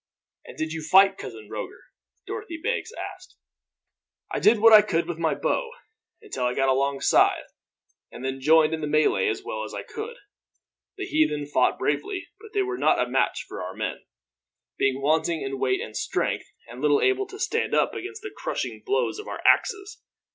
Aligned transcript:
"And 0.45 0.57
did 0.57 0.73
you 0.73 0.81
fight, 0.81 1.15
Cousin 1.19 1.47
Roger?" 1.47 1.79
Dorothy 2.25 2.57
Beggs 2.59 2.91
asked. 2.91 3.35
"I 4.31 4.39
did 4.39 4.57
what 4.57 4.73
I 4.73 4.81
could 4.81 5.05
with 5.07 5.19
my 5.19 5.35
bow, 5.35 5.69
until 6.23 6.43
I 6.45 6.55
got 6.55 6.69
alongside, 6.69 7.43
and 8.11 8.25
then 8.25 8.41
joined 8.41 8.73
in 8.73 8.81
the 8.81 8.87
melee 8.87 9.27
as 9.27 9.43
well 9.43 9.63
as 9.63 9.75
I 9.75 9.83
could. 9.83 10.17
The 10.97 11.05
heathen 11.05 11.45
fought 11.45 11.77
bravely, 11.77 12.29
but 12.39 12.51
they 12.51 12.63
were 12.63 12.79
not 12.79 12.97
a 12.99 13.07
match 13.11 13.45
for 13.47 13.61
our 13.61 13.75
men; 13.75 14.03
being 14.75 15.03
wanting 15.03 15.43
in 15.43 15.59
weight 15.59 15.81
and 15.81 15.95
strength, 15.95 16.47
and 16.67 16.81
little 16.81 16.99
able 17.03 17.27
to 17.27 17.37
stand 17.37 17.75
up 17.75 17.93
against 17.93 18.23
the 18.23 18.33
crushing 18.35 18.81
blows 18.83 19.19
of 19.19 19.27
our 19.27 19.39
axes. 19.45 20.01